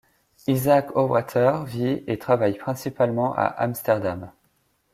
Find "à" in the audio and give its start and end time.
3.35-3.43